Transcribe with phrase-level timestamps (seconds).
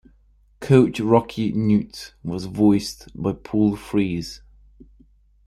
[0.61, 4.41] Coach Rocky Knute was voiced by Paul Frees.